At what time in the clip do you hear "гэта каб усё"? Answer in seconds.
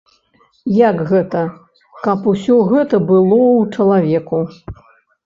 1.11-2.57